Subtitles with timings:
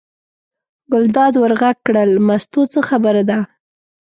[0.91, 3.39] ګلداد ور غږ کړل: مستو څه خبره ده.